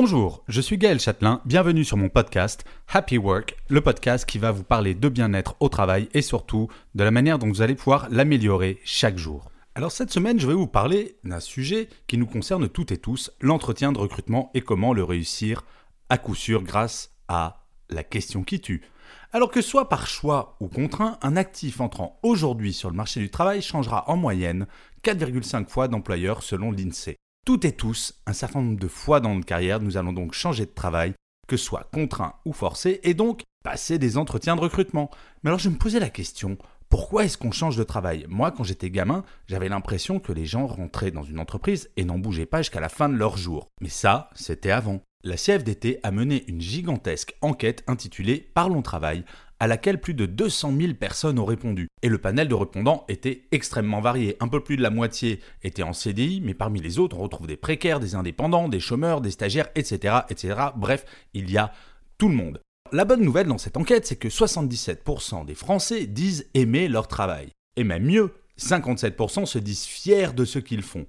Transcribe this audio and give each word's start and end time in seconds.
Bonjour, 0.00 0.44
je 0.46 0.60
suis 0.60 0.78
Gaël 0.78 1.00
Châtelain, 1.00 1.42
bienvenue 1.44 1.84
sur 1.84 1.96
mon 1.96 2.08
podcast 2.08 2.64
Happy 2.86 3.18
Work, 3.18 3.56
le 3.68 3.80
podcast 3.80 4.24
qui 4.24 4.38
va 4.38 4.52
vous 4.52 4.62
parler 4.62 4.94
de 4.94 5.08
bien-être 5.08 5.56
au 5.58 5.68
travail 5.68 6.08
et 6.14 6.22
surtout 6.22 6.68
de 6.94 7.02
la 7.02 7.10
manière 7.10 7.40
dont 7.40 7.48
vous 7.48 7.62
allez 7.62 7.74
pouvoir 7.74 8.06
l'améliorer 8.08 8.78
chaque 8.84 9.18
jour. 9.18 9.50
Alors 9.74 9.90
cette 9.90 10.12
semaine, 10.12 10.38
je 10.38 10.46
vais 10.46 10.54
vous 10.54 10.68
parler 10.68 11.16
d'un 11.24 11.40
sujet 11.40 11.88
qui 12.06 12.16
nous 12.16 12.28
concerne 12.28 12.68
toutes 12.68 12.92
et 12.92 12.98
tous, 12.98 13.32
l'entretien 13.40 13.90
de 13.90 13.98
recrutement 13.98 14.52
et 14.54 14.60
comment 14.60 14.92
le 14.92 15.02
réussir 15.02 15.64
à 16.10 16.16
coup 16.16 16.36
sûr 16.36 16.62
grâce 16.62 17.10
à 17.26 17.66
la 17.90 18.04
question 18.04 18.44
qui 18.44 18.60
tue. 18.60 18.82
Alors 19.32 19.50
que 19.50 19.62
soit 19.62 19.88
par 19.88 20.06
choix 20.06 20.56
ou 20.60 20.68
contraint, 20.68 21.18
un 21.22 21.36
actif 21.36 21.80
entrant 21.80 22.20
aujourd'hui 22.22 22.72
sur 22.72 22.88
le 22.88 22.94
marché 22.94 23.18
du 23.18 23.30
travail 23.30 23.62
changera 23.62 24.08
en 24.08 24.16
moyenne 24.16 24.68
4,5 25.02 25.66
fois 25.66 25.88
d'employeur 25.88 26.44
selon 26.44 26.70
l'INSEE. 26.70 27.16
Toutes 27.48 27.64
et 27.64 27.72
tous, 27.72 28.12
un 28.26 28.34
certain 28.34 28.60
nombre 28.60 28.78
de 28.78 28.88
fois 28.88 29.20
dans 29.20 29.34
notre 29.34 29.46
carrière, 29.46 29.80
nous 29.80 29.96
allons 29.96 30.12
donc 30.12 30.34
changer 30.34 30.66
de 30.66 30.70
travail, 30.70 31.14
que 31.46 31.56
ce 31.56 31.64
soit 31.64 31.88
contraint 31.94 32.34
ou 32.44 32.52
forcé, 32.52 33.00
et 33.04 33.14
donc 33.14 33.40
passer 33.64 33.98
des 33.98 34.18
entretiens 34.18 34.54
de 34.54 34.60
recrutement. 34.60 35.08
Mais 35.42 35.48
alors 35.48 35.58
je 35.58 35.70
me 35.70 35.78
posais 35.78 35.98
la 35.98 36.10
question, 36.10 36.58
pourquoi 36.90 37.24
est-ce 37.24 37.38
qu'on 37.38 37.50
change 37.50 37.78
de 37.78 37.84
travail? 37.84 38.26
Moi, 38.28 38.50
quand 38.50 38.64
j'étais 38.64 38.90
gamin, 38.90 39.24
j'avais 39.46 39.70
l'impression 39.70 40.20
que 40.20 40.30
les 40.30 40.44
gens 40.44 40.66
rentraient 40.66 41.10
dans 41.10 41.22
une 41.22 41.38
entreprise 41.38 41.88
et 41.96 42.04
n'en 42.04 42.18
bougeaient 42.18 42.44
pas 42.44 42.60
jusqu'à 42.60 42.80
la 42.80 42.90
fin 42.90 43.08
de 43.08 43.16
leur 43.16 43.38
jour. 43.38 43.68
Mais 43.80 43.88
ça, 43.88 44.28
c'était 44.34 44.70
avant. 44.70 45.00
La 45.24 45.36
CFDT 45.36 46.00
a 46.02 46.10
mené 46.10 46.44
une 46.48 46.60
gigantesque 46.60 47.34
enquête 47.40 47.82
intitulée 47.86 48.50
Parlons 48.52 48.82
travail, 48.82 49.24
à 49.60 49.66
laquelle 49.66 50.00
plus 50.00 50.14
de 50.14 50.26
200 50.26 50.74
000 50.78 50.94
personnes 50.94 51.38
ont 51.38 51.44
répondu. 51.44 51.88
Et 52.02 52.08
le 52.08 52.18
panel 52.18 52.48
de 52.48 52.54
répondants 52.54 53.04
était 53.08 53.42
extrêmement 53.50 54.00
varié. 54.00 54.36
Un 54.40 54.48
peu 54.48 54.62
plus 54.62 54.76
de 54.76 54.82
la 54.82 54.90
moitié 54.90 55.40
étaient 55.62 55.82
en 55.82 55.92
CDI, 55.92 56.40
mais 56.40 56.54
parmi 56.54 56.80
les 56.80 56.98
autres, 56.98 57.18
on 57.18 57.22
retrouve 57.22 57.46
des 57.46 57.56
précaires, 57.56 58.00
des 58.00 58.14
indépendants, 58.14 58.68
des 58.68 58.80
chômeurs, 58.80 59.20
des 59.20 59.30
stagiaires, 59.30 59.68
etc. 59.74 60.18
etc. 60.28 60.60
Bref, 60.76 61.04
il 61.34 61.50
y 61.50 61.58
a 61.58 61.72
tout 62.18 62.28
le 62.28 62.34
monde. 62.34 62.60
La 62.92 63.04
bonne 63.04 63.22
nouvelle 63.22 63.48
dans 63.48 63.58
cette 63.58 63.76
enquête, 63.76 64.06
c'est 64.06 64.16
que 64.16 64.28
77% 64.28 65.44
des 65.44 65.54
Français 65.54 66.06
disent 66.06 66.48
aimer 66.54 66.88
leur 66.88 67.06
travail. 67.06 67.50
Et 67.76 67.84
même 67.84 68.04
mieux, 68.04 68.32
57% 68.58 69.46
se 69.46 69.58
disent 69.58 69.84
fiers 69.84 70.32
de 70.32 70.44
ce 70.44 70.58
qu'ils 70.58 70.82
font. 70.82 71.06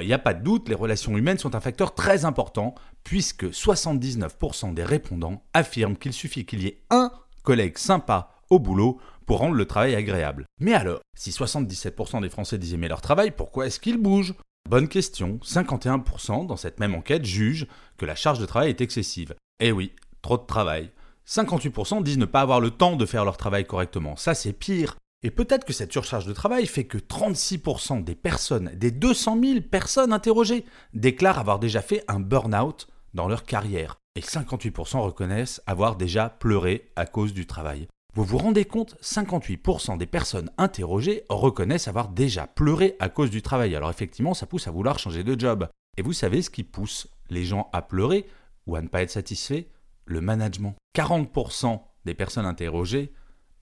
il 0.00 0.06
n'y 0.06 0.12
a 0.12 0.18
pas 0.18 0.34
de 0.34 0.42
doute, 0.42 0.68
les 0.68 0.74
relations 0.74 1.16
humaines 1.16 1.38
sont 1.38 1.54
un 1.54 1.60
facteur 1.60 1.94
très 1.94 2.24
important, 2.24 2.74
puisque 3.04 3.44
79% 3.44 4.74
des 4.74 4.84
répondants 4.84 5.44
affirment 5.54 5.96
qu'il 5.96 6.12
suffit 6.12 6.44
qu'il 6.44 6.62
y 6.62 6.66
ait 6.66 6.82
un 6.90 7.12
collègues 7.42 7.78
sympas 7.78 8.30
au 8.50 8.58
boulot 8.58 8.98
pour 9.26 9.38
rendre 9.38 9.54
le 9.54 9.66
travail 9.66 9.94
agréable. 9.94 10.46
Mais 10.60 10.74
alors, 10.74 11.00
si 11.16 11.30
77% 11.30 12.20
des 12.20 12.28
Français 12.28 12.58
disent 12.58 12.74
aimer 12.74 12.88
leur 12.88 13.00
travail, 13.00 13.30
pourquoi 13.30 13.66
est-ce 13.66 13.80
qu'ils 13.80 13.98
bougent 13.98 14.34
Bonne 14.68 14.88
question, 14.88 15.40
51% 15.44 16.46
dans 16.46 16.56
cette 16.56 16.80
même 16.80 16.94
enquête 16.94 17.24
jugent 17.24 17.66
que 17.98 18.06
la 18.06 18.14
charge 18.14 18.38
de 18.38 18.46
travail 18.46 18.70
est 18.70 18.80
excessive. 18.80 19.34
Eh 19.60 19.72
oui, 19.72 19.92
trop 20.22 20.38
de 20.38 20.46
travail. 20.46 20.90
58% 21.26 22.02
disent 22.02 22.18
ne 22.18 22.26
pas 22.26 22.40
avoir 22.40 22.60
le 22.60 22.70
temps 22.70 22.96
de 22.96 23.06
faire 23.06 23.24
leur 23.24 23.36
travail 23.36 23.64
correctement. 23.64 24.16
Ça, 24.16 24.34
c'est 24.34 24.52
pire. 24.52 24.96
Et 25.24 25.30
peut-être 25.30 25.64
que 25.64 25.72
cette 25.72 25.92
surcharge 25.92 26.26
de 26.26 26.32
travail 26.32 26.66
fait 26.66 26.84
que 26.84 26.98
36% 26.98 28.02
des 28.02 28.16
personnes, 28.16 28.72
des 28.74 28.90
200 28.90 29.38
000 29.40 29.60
personnes 29.60 30.12
interrogées, 30.12 30.64
déclarent 30.94 31.38
avoir 31.38 31.60
déjà 31.60 31.80
fait 31.80 32.04
un 32.08 32.18
burn-out 32.18 32.88
dans 33.14 33.28
leur 33.28 33.44
carrière 33.44 33.98
et 34.16 34.20
58% 34.20 34.98
reconnaissent 34.98 35.62
avoir 35.66 35.96
déjà 35.96 36.28
pleuré 36.28 36.90
à 36.96 37.06
cause 37.06 37.32
du 37.32 37.46
travail. 37.46 37.88
Vous 38.14 38.24
vous 38.24 38.36
rendez 38.36 38.66
compte 38.66 38.96
58% 39.00 39.96
des 39.96 40.06
personnes 40.06 40.50
interrogées 40.58 41.24
reconnaissent 41.30 41.88
avoir 41.88 42.08
déjà 42.08 42.46
pleuré 42.46 42.94
à 43.00 43.08
cause 43.08 43.30
du 43.30 43.40
travail. 43.40 43.74
Alors 43.74 43.88
effectivement, 43.88 44.34
ça 44.34 44.46
pousse 44.46 44.68
à 44.68 44.70
vouloir 44.70 44.98
changer 44.98 45.24
de 45.24 45.38
job. 45.38 45.66
Et 45.96 46.02
vous 46.02 46.12
savez 46.12 46.42
ce 46.42 46.50
qui 46.50 46.62
pousse 46.62 47.08
les 47.30 47.44
gens 47.44 47.70
à 47.72 47.80
pleurer 47.80 48.26
ou 48.66 48.76
à 48.76 48.82
ne 48.82 48.88
pas 48.88 49.02
être 49.02 49.10
satisfaits? 49.10 49.64
Le 50.04 50.20
management. 50.20 50.74
40% 50.94 51.80
des 52.04 52.14
personnes 52.14 52.44
interrogées 52.44 53.12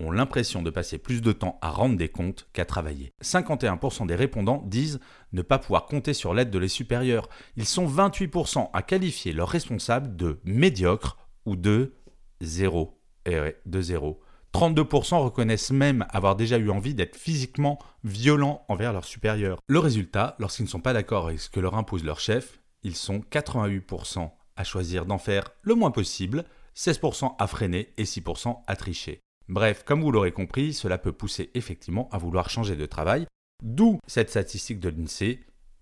ont 0.01 0.11
l'impression 0.11 0.63
de 0.63 0.71
passer 0.71 0.99
plus 0.99 1.21
de 1.23 1.33
temps 1.33 1.59
à 1.63 1.71
rendre 1.71 1.97
des 1.97 2.09
comptes 2.09 2.49
qu'à 2.53 2.65
travailler. 2.65 3.13
51% 3.23 4.07
des 4.07 4.15
répondants 4.15 4.63
disent 4.67 5.01
ne 5.33 5.43
pas 5.43 5.59
pouvoir 5.59 5.87
compter 5.87 6.15
sur 6.15 6.35
l'aide 6.35 6.51
de 6.51 6.59
les 6.59 6.69
supérieurs. 6.69 7.29
Ils 7.57 7.67
sont 7.67 7.87
28% 7.87 8.71
à 8.73 8.83
qualifier 8.83 9.33
leurs 9.33 9.49
responsables 9.49 10.17
de 10.17 10.41
médiocres 10.45 11.17
ou 11.45 11.57
de 11.57 11.95
zéro. 12.41 13.01
Et 13.27 13.35
eh 13.35 13.57
de 13.67 13.81
zéro. 13.81 14.21
32% 14.55 15.23
reconnaissent 15.23 15.71
même 15.71 16.07
avoir 16.11 16.35
déjà 16.35 16.59
eu 16.59 16.71
envie 16.71 16.95
d'être 16.95 17.17
physiquement 17.17 17.79
violents 18.03 18.65
envers 18.69 18.93
leurs 18.93 19.05
supérieurs. 19.05 19.61
Le 19.69 19.79
résultat, 19.79 20.35
lorsqu'ils 20.39 20.65
ne 20.65 20.69
sont 20.69 20.81
pas 20.81 20.93
d'accord 20.93 21.29
avec 21.29 21.39
ce 21.39 21.51
que 21.51 21.61
leur 21.61 21.77
impose 21.77 22.03
leur 22.03 22.19
chef, 22.19 22.61
ils 22.83 22.97
sont 22.97 23.19
88% 23.31 24.31
à 24.57 24.65
choisir 24.65 25.07
d'en 25.07 25.19
faire 25.19 25.51
le 25.63 25.75
moins 25.75 25.91
possible, 25.91 26.45
16% 26.77 27.37
à 27.39 27.47
freiner 27.47 27.93
et 27.97 28.05
6% 28.05 28.63
à 28.67 28.77
tricher. 28.77 29.21
Bref, 29.51 29.83
comme 29.85 30.01
vous 30.01 30.13
l'aurez 30.13 30.31
compris, 30.31 30.73
cela 30.73 30.97
peut 30.97 31.11
pousser 31.11 31.51
effectivement 31.55 32.09
à 32.13 32.19
vouloir 32.19 32.49
changer 32.49 32.77
de 32.77 32.87
travail, 32.87 33.27
d'où 33.65 33.99
cette 34.07 34.31
statistique 34.31 34.79
de 34.79 34.91
l'INSEE, 34.91 35.41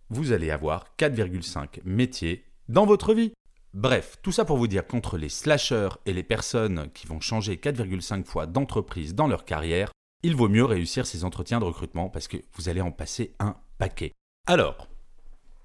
vous 0.09 0.33
allez 0.33 0.51
avoir 0.51 0.95
4,5 0.99 1.83
métiers 1.85 2.47
dans 2.71 2.87
votre 2.87 3.13
vie. 3.13 3.35
Bref, 3.75 4.17
tout 4.23 4.33
ça 4.33 4.47
pour 4.47 4.57
vous 4.57 4.69
dire 4.69 4.87
qu'entre 4.87 5.19
les 5.19 5.29
slashers 5.29 5.91
et 6.07 6.15
les 6.15 6.23
personnes 6.23 6.89
qui 6.95 7.07
vont 7.07 7.21
changer 7.21 7.57
4,5 7.57 8.25
fois 8.25 8.47
d'entreprise 8.47 9.15
dans 9.15 9.27
leur 9.27 9.45
carrière, 9.45 9.93
il 10.23 10.35
vaut 10.35 10.49
mieux 10.49 10.65
réussir 10.65 11.07
ces 11.07 11.25
entretiens 11.25 11.61
de 11.61 11.67
recrutement 11.67 12.09
parce 12.09 12.27
que 12.27 12.39
vous 12.55 12.71
allez 12.71 12.81
en 12.81 12.91
passer 12.91 13.35
un 13.39 13.55
paquet. 13.77 14.15
Alors, 14.47 14.89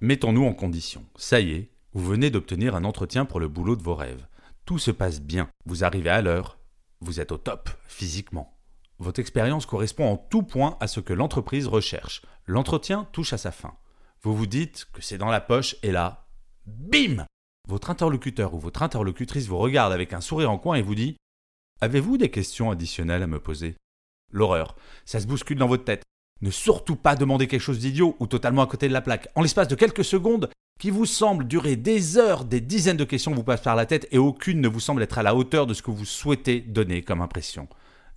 mettons-nous 0.02 0.44
en 0.44 0.53
condition. 0.53 1.06
Ça 1.16 1.40
y 1.40 1.53
est, 1.53 1.69
vous 1.94 2.03
venez 2.03 2.30
d'obtenir 2.31 2.75
un 2.75 2.84
entretien 2.84 3.24
pour 3.24 3.40
le 3.40 3.47
boulot 3.47 3.78
de 3.78 3.84
vos 3.84 3.96
rêves. 3.96 4.28
Tout 4.66 4.78
se 4.78 4.92
passe 4.92 5.22
bien, 5.22 5.50
vous 5.66 5.86
arrivez 5.86 6.09
à 6.09 6.22
l'heure, 6.22 6.58
vous 7.03 7.19
êtes 7.19 7.31
au 7.31 7.38
top 7.38 7.69
physiquement. 7.88 8.58
Votre 9.00 9.19
expérience 9.19 9.66
correspond 9.66 10.12
en 10.12 10.18
tout 10.18 10.44
point 10.44 10.78
à 10.80 10.88
ce 10.88 11.00
que 11.00 11.14
l'entreprise 11.14 11.68
recherche. 11.68 12.22
L'entretien 12.46 13.08
touche 13.12 13.34
à 13.34 13.38
sa 13.38 13.52
fin. 13.52 13.75
Vous 14.22 14.36
vous 14.36 14.47
dites 14.47 14.88
que 14.94 15.02
c'est 15.02 15.18
dans 15.18 15.30
la 15.30 15.42
poche 15.42 15.75
et 15.84 15.92
là, 15.92 16.28
bim 16.66 17.25
Votre 17.68 17.90
interlocuteur 17.90 18.53
ou 18.53 18.59
votre 18.59 18.84
interlocutrice 18.84 19.47
vous 19.47 19.58
regarde 19.58 19.92
avec 19.92 20.13
un 20.13 20.22
sourire 20.22 20.52
en 20.52 20.58
coin 20.58 20.75
et 20.75 20.81
vous 20.81 20.96
dit 20.96 21.18
Avez-vous 21.81 22.18
des 22.18 22.31
questions 22.31 22.72
additionnelles 22.72 23.24
à 23.24 23.28
me 23.28 23.40
poser? 23.40 23.75
L'horreur, 24.31 24.75
ça 25.06 25.19
se 25.19 25.28
bouscule 25.28 25.58
dans 25.58 25.68
votre 25.68 25.84
tête. 25.84 26.03
Ne 26.42 26.52
surtout 26.52 26.96
pas 26.96 27.16
demander 27.16 27.48
quelque 27.48 27.62
chose 27.62 27.80
d'idiot 27.80 28.16
ou 28.20 28.28
totalement 28.28 28.64
à 28.64 28.68
côté 28.68 28.88
de 28.88 28.94
la 28.94 29.02
plaque. 29.02 29.30
En 29.36 29.42
l'espace 29.42 29.68
de 29.68 29.76
quelques 29.76 30.04
secondes, 30.04 30.50
qui 30.80 30.90
vous 30.90 31.06
semble 31.06 31.48
durer 31.48 31.76
des 31.76 32.18
heures, 32.18 32.44
des 32.44 32.60
dizaines 32.60 32.98
de 32.98 33.04
questions 33.06 33.34
vous 33.34 33.44
passent 33.44 33.62
par 33.62 33.76
la 33.76 33.86
tête 33.86 34.08
et 34.12 34.18
aucune 34.18 34.60
ne 34.60 34.68
vous 34.68 34.80
semble 34.80 35.04
être 35.04 35.18
à 35.18 35.24
la 35.24 35.36
hauteur 35.36 35.66
de 35.66 35.74
ce 35.74 35.82
que 35.82 35.92
vous 35.92 36.06
souhaitez 36.06 36.60
donner 36.60 37.02
comme 37.02 37.22
impression. 37.22 37.68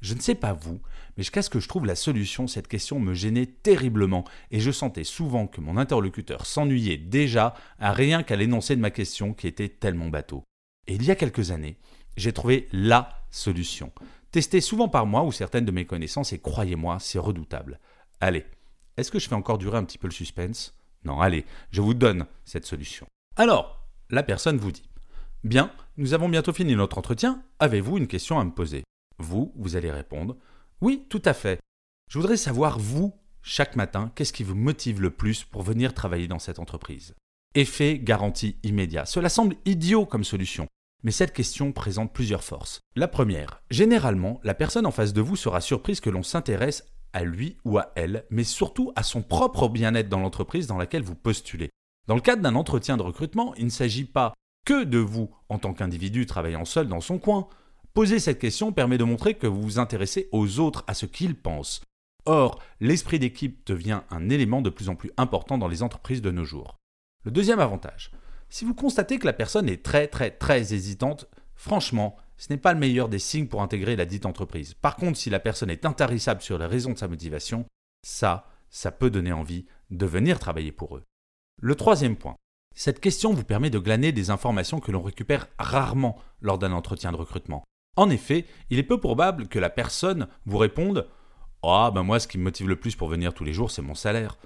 Je 0.01 0.15
ne 0.15 0.21
sais 0.21 0.35
pas 0.35 0.53
vous, 0.53 0.81
mais 1.17 1.23
jusqu'à 1.23 1.43
ce 1.43 1.51
que 1.51 1.61
je 1.61 1.69
trouve 1.69 1.87
la 1.87 1.95
solution, 1.95 2.47
cette 2.47 2.69
question 2.69 2.99
me 3.01 3.15
gênait 3.15 3.47
terriblement 3.47 4.25
et 4.51 4.61
je 4.61 4.71
sentais 4.71 5.05
souvent 5.05 5.47
que 5.47 5.61
mon 5.61 5.77
interlocuteur 5.77 6.45
s'ennuyait 6.45 6.99
déjà 6.99 7.55
à 7.79 7.93
rien 7.93 8.23
qu'à 8.23 8.37
l'énoncé 8.37 8.77
de 8.77 8.81
ma 8.81 8.91
question 8.91 9.33
qui 9.33 9.47
était 9.47 9.69
tellement 9.69 10.09
bateau. 10.09 10.43
Et 10.87 10.95
il 10.95 11.05
y 11.05 11.11
a 11.11 11.17
quelques 11.17 11.51
années, 11.51 11.79
j'ai 12.17 12.33
trouvé 12.33 12.69
LA 12.73 13.09
solution, 13.31 13.93
testée 14.31 14.61
souvent 14.61 14.89
par 14.89 15.07
moi 15.07 15.23
ou 15.23 15.33
certaines 15.33 15.65
de 15.65 15.73
mes 15.73 15.87
connaissances 15.87 16.33
et 16.33 16.39
croyez-moi, 16.39 16.99
c'est 17.01 17.19
redoutable. 17.19 17.81
Allez, 18.21 18.47
est-ce 18.97 19.11
que 19.11 19.19
je 19.19 19.29
fais 19.29 19.35
encore 19.35 19.59
durer 19.59 19.79
un 19.79 19.85
petit 19.85 19.99
peu 19.99 20.07
le 20.07 20.13
suspense? 20.13 20.75
Non, 21.05 21.21
allez, 21.21 21.45
je 21.71 21.83
vous 21.83 21.95
donne 21.95 22.27
cette 22.45 22.67
solution. 22.67 23.07
Alors, 23.37 23.87
la 24.11 24.23
personne 24.23 24.57
vous 24.57 24.73
dit 24.73 24.89
Bien, 25.45 25.71
nous 25.97 26.15
avons 26.15 26.29
bientôt 26.29 26.53
fini 26.53 26.75
notre 26.75 26.99
entretien, 26.99 27.43
avez-vous 27.59 27.99
une 27.99 28.09
question 28.09 28.41
à 28.41 28.45
me 28.45 28.51
poser? 28.51 28.85
Vous, 29.19 29.53
vous 29.57 29.77
allez 29.77 29.91
répondre 29.91 30.37
Oui, 30.81 31.07
tout 31.09 31.23
à 31.25 31.35
fait. 31.35 31.61
Je 32.11 32.19
voudrais 32.19 32.37
savoir, 32.37 32.79
vous, 32.79 33.13
chaque 33.43 33.77
matin, 33.77 34.11
qu'est-ce 34.15 34.33
qui 34.33 34.45
vous 34.45 34.55
motive 34.55 35.01
le 35.01 35.11
plus 35.11 35.45
pour 35.45 35.63
venir 35.63 35.95
travailler 35.95 36.27
dans 36.27 36.39
cette 36.39 36.59
entreprise? 36.59 37.15
Effet 37.55 37.99
garantie 37.99 38.57
immédiat. 38.63 39.07
Cela 39.07 39.29
semble 39.29 39.57
idiot 39.65 40.07
comme 40.07 40.25
solution. 40.25 40.67
Mais 41.05 41.11
cette 41.13 41.33
question 41.33 41.73
présente 41.73 42.13
plusieurs 42.13 42.43
forces. 42.43 42.81
La 42.97 43.07
première, 43.07 43.63
généralement, 43.71 44.41
la 44.43 44.55
personne 44.55 44.87
en 44.87 44.91
face 44.91 45.13
de 45.13 45.21
vous 45.21 45.37
sera 45.37 45.61
surprise 45.61 46.01
que 46.01 46.11
l'on 46.11 46.23
s'intéresse 46.23 46.85
à 47.17 47.25
lui 47.25 47.57
ou 47.65 47.79
à 47.79 47.93
elle, 47.95 48.27
mais 48.29 48.45
surtout 48.45 48.93
à 48.95 49.03
son 49.03 49.23
propre 49.23 49.71
bien-être 49.71 50.11
dans 50.11 50.21
l'entreprise 50.21 50.67
dans 50.67 50.77
laquelle 50.77 51.03
vous 51.03 51.15
postulez. 51.15 51.71
Dans 52.07 52.15
le 52.15 52.21
cadre 52.21 52.43
d'un 52.43 52.55
entretien 52.55 52.99
de 52.99 53.03
recrutement, 53.03 53.55
il 53.55 53.65
ne 53.65 53.71
s'agit 53.71 54.05
pas 54.05 54.35
que 54.67 54.85
de 54.85 54.99
vous 54.99 55.31
en 55.49 55.59
tant 55.59 55.73
qu'individu 55.73 56.27
travaillant 56.27 56.67
seul 56.67 56.89
dans 56.89 57.01
son 57.01 57.19
coin. 57.19 57.49
Poser 57.95 58.19
cette 58.19 58.39
question 58.39 58.71
permet 58.71 58.99
de 58.99 59.05
montrer 59.05 59.33
que 59.33 59.47
vous 59.47 59.63
vous 59.63 59.79
intéressez 59.79 60.29
aux 60.31 60.61
autres, 60.61 60.85
à 60.89 60.93
ce 60.93 61.07
qu'ils 61.07 61.37
pensent. 61.37 61.81
Or, 62.27 62.61
l'esprit 62.81 63.19
d'équipe 63.19 63.67
devient 63.67 64.03
un 64.11 64.29
élément 64.29 64.61
de 64.61 64.69
plus 64.69 64.91
en 64.91 64.95
plus 64.95 65.11
important 65.17 65.57
dans 65.57 65.69
les 65.69 65.83
entreprises 65.83 66.21
de 66.21 66.31
nos 66.31 66.45
jours. 66.45 66.77
Le 67.25 67.31
deuxième 67.31 67.61
avantage, 67.61 68.11
si 68.51 68.67
vous 68.67 68.75
constatez 68.75 69.19
que 69.19 69.27
la 69.27 69.33
personne 69.33 69.71
est 69.71 69.83
très 69.83 70.07
très 70.07 70.31
très 70.31 70.75
hésitante, 70.75 71.31
franchement, 71.57 72.17
ce 72.37 72.53
n'est 72.53 72.59
pas 72.59 72.73
le 72.73 72.79
meilleur 72.79 73.09
des 73.09 73.19
signes 73.19 73.49
pour 73.49 73.63
intégrer 73.63 73.97
la 73.97 74.05
dite 74.05 74.27
entreprise. 74.27 74.75
Par 74.75 74.97
contre, 74.97 75.19
si 75.19 75.31
la 75.31 75.41
personne 75.41 75.71
est 75.71 75.85
intarissable 75.85 76.43
sur 76.43 76.59
les 76.59 76.67
raisons 76.67 76.93
de 76.93 76.99
sa 76.99 77.09
motivation, 77.09 77.67
ça, 78.07 78.47
ça 78.71 78.93
peut 78.93 79.11
donner 79.11 79.33
envie 79.33 79.67
de 79.91 80.07
venir 80.07 80.39
travailler 80.39 80.73
pour 80.73 80.97
eux. 80.97 81.03
Le 81.61 81.75
troisième 81.75 82.17
point, 82.17 82.37
cette 82.75 83.01
question 83.01 83.33
vous 83.33 83.45
permet 83.45 83.71
de 83.71 83.79
glaner 83.79 84.13
des 84.13 84.31
informations 84.31 84.81
que 84.81 84.93
l'on 84.93 85.03
récupère 85.03 85.49
rarement 85.59 86.19
lors 86.43 86.59
d'un 86.59 86.73
entretien 86.73 87.11
de 87.11 87.17
recrutement. 87.17 87.65
En 87.97 88.11
effet, 88.11 88.45
il 88.69 88.79
est 88.79 88.83
peu 88.83 89.01
probable 89.01 89.49
que 89.49 89.59
la 89.59 89.71
personne 89.71 90.29
vous 90.45 90.59
réponde 90.59 91.09
Ah, 91.63 91.91
ben 91.95 92.03
moi, 92.03 92.21
ce 92.21 92.29
qui 92.29 92.37
me 92.37 92.45
motive 92.45 92.69
le 92.69 92.77
plus 92.77 92.95
pour 92.95 93.09
venir 93.09 93.33
tous 93.33 93.45
les 93.45 93.55
jours, 93.55 93.71
c'est 93.71 93.81
mon 93.81 93.95
salaire. 93.95 94.37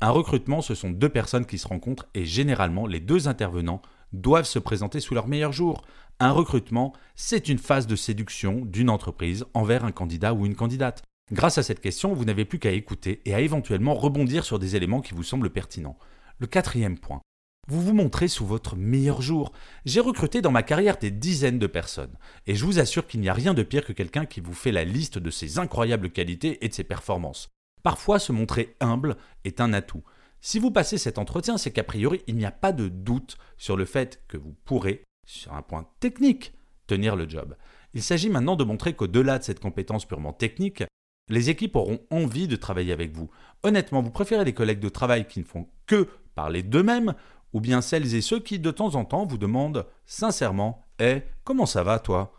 Un 0.00 0.10
recrutement, 0.10 0.62
ce 0.62 0.74
sont 0.74 0.90
deux 0.90 1.10
personnes 1.10 1.44
qui 1.44 1.58
se 1.58 1.68
rencontrent 1.68 2.06
et 2.14 2.24
généralement, 2.24 2.86
les 2.86 3.00
deux 3.00 3.28
intervenants 3.28 3.82
doivent 4.12 4.46
se 4.46 4.58
présenter 4.58 5.00
sous 5.00 5.14
leur 5.14 5.28
meilleur 5.28 5.52
jour. 5.52 5.82
Un 6.20 6.32
recrutement, 6.32 6.92
c'est 7.14 7.48
une 7.48 7.58
phase 7.58 7.86
de 7.86 7.96
séduction 7.96 8.64
d'une 8.64 8.90
entreprise 8.90 9.44
envers 9.54 9.84
un 9.84 9.92
candidat 9.92 10.34
ou 10.34 10.46
une 10.46 10.56
candidate. 10.56 11.02
Grâce 11.30 11.58
à 11.58 11.62
cette 11.62 11.80
question, 11.80 12.14
vous 12.14 12.24
n'avez 12.24 12.44
plus 12.44 12.58
qu'à 12.58 12.72
écouter 12.72 13.20
et 13.24 13.34
à 13.34 13.40
éventuellement 13.40 13.94
rebondir 13.94 14.44
sur 14.44 14.58
des 14.58 14.76
éléments 14.76 15.02
qui 15.02 15.14
vous 15.14 15.22
semblent 15.22 15.50
pertinents. 15.50 15.98
Le 16.38 16.46
quatrième 16.46 16.98
point, 16.98 17.20
vous 17.68 17.82
vous 17.82 17.92
montrez 17.92 18.28
sous 18.28 18.46
votre 18.46 18.76
meilleur 18.76 19.20
jour. 19.20 19.52
J'ai 19.84 20.00
recruté 20.00 20.40
dans 20.40 20.50
ma 20.50 20.62
carrière 20.62 20.96
des 20.96 21.10
dizaines 21.10 21.58
de 21.58 21.66
personnes, 21.66 22.16
et 22.46 22.54
je 22.54 22.64
vous 22.64 22.78
assure 22.78 23.06
qu'il 23.06 23.20
n'y 23.20 23.28
a 23.28 23.34
rien 23.34 23.52
de 23.52 23.62
pire 23.62 23.84
que 23.84 23.92
quelqu'un 23.92 24.24
qui 24.24 24.40
vous 24.40 24.54
fait 24.54 24.72
la 24.72 24.84
liste 24.84 25.18
de 25.18 25.30
ses 25.30 25.58
incroyables 25.58 26.10
qualités 26.10 26.64
et 26.64 26.68
de 26.68 26.74
ses 26.74 26.84
performances. 26.84 27.50
Parfois, 27.82 28.18
se 28.18 28.32
montrer 28.32 28.74
humble 28.80 29.18
est 29.44 29.60
un 29.60 29.74
atout. 29.74 30.02
Si 30.40 30.58
vous 30.58 30.70
passez 30.70 30.98
cet 30.98 31.18
entretien, 31.18 31.58
c'est 31.58 31.72
qu'a 31.72 31.84
priori, 31.84 32.22
il 32.26 32.36
n'y 32.36 32.44
a 32.44 32.52
pas 32.52 32.72
de 32.72 32.88
doute 32.88 33.36
sur 33.56 33.76
le 33.76 33.84
fait 33.84 34.22
que 34.28 34.36
vous 34.36 34.54
pourrez, 34.64 35.04
sur 35.26 35.52
un 35.54 35.62
point 35.62 35.88
technique, 36.00 36.52
tenir 36.86 37.16
le 37.16 37.28
job. 37.28 37.56
Il 37.94 38.02
s'agit 38.02 38.30
maintenant 38.30 38.56
de 38.56 38.64
montrer 38.64 38.94
qu'au-delà 38.94 39.38
de 39.38 39.44
cette 39.44 39.60
compétence 39.60 40.04
purement 40.04 40.32
technique, 40.32 40.84
les 41.28 41.50
équipes 41.50 41.76
auront 41.76 42.00
envie 42.10 42.48
de 42.48 42.56
travailler 42.56 42.92
avec 42.92 43.12
vous. 43.12 43.30
Honnêtement, 43.62 44.02
vous 44.02 44.10
préférez 44.10 44.44
les 44.44 44.54
collègues 44.54 44.80
de 44.80 44.88
travail 44.88 45.26
qui 45.26 45.40
ne 45.40 45.44
font 45.44 45.68
que 45.86 46.08
parler 46.34 46.62
d'eux-mêmes 46.62 47.14
ou 47.52 47.60
bien 47.60 47.80
celles 47.80 48.14
et 48.14 48.20
ceux 48.20 48.40
qui 48.40 48.58
de 48.58 48.70
temps 48.70 48.94
en 48.94 49.04
temps 49.04 49.26
vous 49.26 49.38
demandent 49.38 49.86
sincèrement 50.06 50.86
Eh, 51.00 51.22
comment 51.44 51.66
ça 51.66 51.82
va 51.82 51.98
toi? 51.98 52.32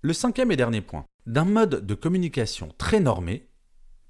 Le 0.00 0.12
cinquième 0.12 0.52
et 0.52 0.56
dernier 0.56 0.80
point. 0.80 1.04
D'un 1.26 1.44
mode 1.44 1.84
de 1.86 1.94
communication 1.94 2.72
très 2.78 3.00
normé, 3.00 3.48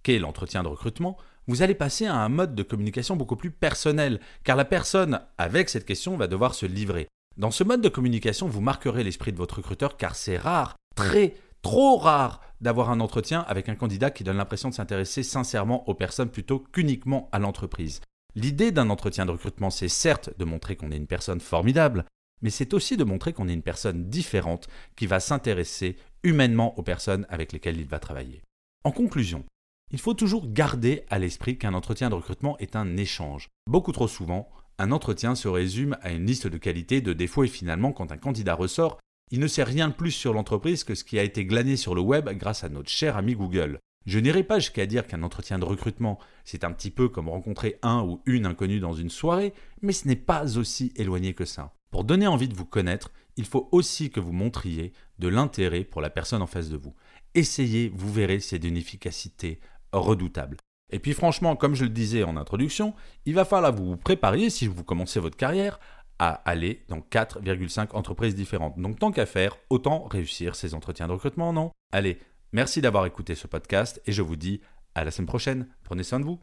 qu'est 0.02 0.18
l'entretien 0.18 0.62
de 0.62 0.68
recrutement, 0.68 1.16
vous 1.48 1.62
allez 1.62 1.74
passer 1.74 2.06
à 2.06 2.14
un 2.14 2.28
mode 2.28 2.54
de 2.54 2.62
communication 2.62 3.16
beaucoup 3.16 3.36
plus 3.36 3.50
personnel, 3.50 4.20
car 4.44 4.54
la 4.54 4.66
personne 4.66 5.20
avec 5.38 5.70
cette 5.70 5.86
question 5.86 6.16
va 6.16 6.26
devoir 6.26 6.54
se 6.54 6.66
livrer. 6.66 7.08
Dans 7.38 7.50
ce 7.50 7.64
mode 7.64 7.80
de 7.80 7.88
communication, 7.88 8.48
vous 8.48 8.60
marquerez 8.60 9.02
l'esprit 9.02 9.32
de 9.32 9.38
votre 9.38 9.56
recruteur, 9.56 9.96
car 9.96 10.14
c'est 10.14 10.36
rare, 10.36 10.76
très, 10.94 11.34
trop 11.62 11.96
rare, 11.96 12.42
d'avoir 12.60 12.90
un 12.90 13.00
entretien 13.00 13.44
avec 13.48 13.68
un 13.68 13.76
candidat 13.76 14.10
qui 14.10 14.24
donne 14.24 14.36
l'impression 14.36 14.68
de 14.68 14.74
s'intéresser 14.74 15.22
sincèrement 15.22 15.88
aux 15.88 15.94
personnes 15.94 16.30
plutôt 16.30 16.58
qu'uniquement 16.58 17.28
à 17.32 17.38
l'entreprise. 17.38 18.00
L'idée 18.34 18.70
d'un 18.70 18.90
entretien 18.90 19.24
de 19.24 19.30
recrutement, 19.30 19.70
c'est 19.70 19.88
certes 19.88 20.30
de 20.38 20.44
montrer 20.44 20.76
qu'on 20.76 20.90
est 20.90 20.96
une 20.96 21.06
personne 21.06 21.40
formidable, 21.40 22.04
mais 22.42 22.50
c'est 22.50 22.74
aussi 22.74 22.96
de 22.96 23.04
montrer 23.04 23.32
qu'on 23.32 23.48
est 23.48 23.54
une 23.54 23.62
personne 23.62 24.08
différente 24.10 24.68
qui 24.96 25.06
va 25.06 25.18
s'intéresser 25.18 25.96
humainement 26.22 26.78
aux 26.78 26.82
personnes 26.82 27.26
avec 27.30 27.52
lesquelles 27.52 27.80
il 27.80 27.88
va 27.88 27.98
travailler. 27.98 28.42
En 28.84 28.90
conclusion, 28.90 29.44
il 29.90 29.98
faut 29.98 30.14
toujours 30.14 30.52
garder 30.52 31.04
à 31.08 31.18
l'esprit 31.18 31.56
qu'un 31.56 31.74
entretien 31.74 32.10
de 32.10 32.14
recrutement 32.14 32.58
est 32.58 32.76
un 32.76 32.96
échange. 32.96 33.48
Beaucoup 33.66 33.92
trop 33.92 34.08
souvent, 34.08 34.48
un 34.78 34.92
entretien 34.92 35.34
se 35.34 35.48
résume 35.48 35.96
à 36.02 36.12
une 36.12 36.26
liste 36.26 36.46
de 36.46 36.58
qualités, 36.58 37.00
de 37.00 37.12
défauts 37.12 37.44
et 37.44 37.48
finalement 37.48 37.92
quand 37.92 38.12
un 38.12 38.16
candidat 38.16 38.54
ressort, 38.54 38.98
il 39.30 39.40
ne 39.40 39.46
sait 39.46 39.64
rien 39.64 39.88
de 39.88 39.94
plus 39.94 40.10
sur 40.10 40.32
l'entreprise 40.32 40.84
que 40.84 40.94
ce 40.94 41.04
qui 41.04 41.18
a 41.18 41.22
été 41.22 41.44
glané 41.44 41.76
sur 41.76 41.94
le 41.94 42.00
web 42.00 42.28
grâce 42.30 42.64
à 42.64 42.68
notre 42.68 42.90
cher 42.90 43.16
ami 43.16 43.34
Google. 43.34 43.78
Je 44.06 44.18
n'irai 44.18 44.42
pas 44.42 44.58
jusqu'à 44.58 44.86
dire 44.86 45.06
qu'un 45.06 45.22
entretien 45.22 45.58
de 45.58 45.64
recrutement, 45.64 46.18
c'est 46.44 46.64
un 46.64 46.72
petit 46.72 46.90
peu 46.90 47.08
comme 47.08 47.28
rencontrer 47.28 47.78
un 47.82 48.02
ou 48.02 48.22
une 48.24 48.46
inconnue 48.46 48.80
dans 48.80 48.94
une 48.94 49.10
soirée, 49.10 49.52
mais 49.82 49.92
ce 49.92 50.08
n'est 50.08 50.16
pas 50.16 50.56
aussi 50.56 50.92
éloigné 50.96 51.34
que 51.34 51.44
ça. 51.44 51.74
Pour 51.90 52.04
donner 52.04 52.26
envie 52.26 52.48
de 52.48 52.56
vous 52.56 52.64
connaître, 52.64 53.10
il 53.36 53.44
faut 53.44 53.68
aussi 53.72 54.10
que 54.10 54.20
vous 54.20 54.32
montriez 54.32 54.92
de 55.18 55.28
l'intérêt 55.28 55.84
pour 55.84 56.00
la 56.00 56.10
personne 56.10 56.42
en 56.42 56.46
face 56.46 56.70
de 56.70 56.76
vous. 56.76 56.94
Essayez, 57.34 57.92
vous 57.94 58.12
verrez, 58.12 58.40
c'est 58.40 58.58
d'une 58.58 58.76
efficacité 58.76 59.60
redoutable. 59.92 60.56
Et 60.90 60.98
puis 60.98 61.12
franchement, 61.12 61.56
comme 61.56 61.74
je 61.74 61.84
le 61.84 61.90
disais 61.90 62.24
en 62.24 62.36
introduction, 62.36 62.94
il 63.26 63.34
va 63.34 63.44
falloir 63.44 63.74
vous 63.74 63.96
préparer, 63.96 64.50
si 64.50 64.66
vous 64.66 64.84
commencez 64.84 65.20
votre 65.20 65.36
carrière, 65.36 65.78
à 66.18 66.30
aller 66.48 66.84
dans 66.88 67.00
4,5 67.00 67.94
entreprises 67.94 68.34
différentes. 68.34 68.78
Donc 68.78 68.98
tant 68.98 69.12
qu'à 69.12 69.26
faire, 69.26 69.56
autant 69.70 70.04
réussir 70.04 70.56
ces 70.56 70.74
entretiens 70.74 71.06
de 71.06 71.12
recrutement, 71.12 71.52
non? 71.52 71.70
Allez, 71.92 72.18
merci 72.52 72.80
d'avoir 72.80 73.06
écouté 73.06 73.34
ce 73.34 73.46
podcast 73.46 74.00
et 74.06 74.12
je 74.12 74.22
vous 74.22 74.36
dis 74.36 74.60
à 74.94 75.04
la 75.04 75.10
semaine 75.10 75.28
prochaine. 75.28 75.68
Prenez 75.84 76.02
soin 76.02 76.20
de 76.20 76.24
vous. 76.24 76.40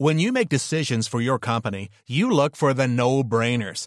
When 0.00 0.18
you 0.18 0.32
make 0.32 0.50
decisions 0.50 1.08
for 1.08 1.22
your 1.22 1.38
company, 1.38 1.88
you 2.08 2.28
look 2.28 2.56
for 2.56 2.74
the 2.74 2.88
no-brainers. 2.88 3.86